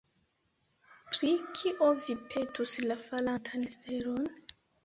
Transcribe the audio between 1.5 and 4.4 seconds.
kio vi petus la falantan stelon?